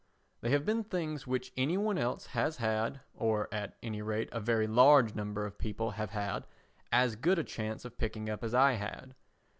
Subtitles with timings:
[0.39, 4.65] They have been things which any one else has had—or at any rate a very
[4.65, 9.13] large number of people have had—as good a chance of picking up as I had.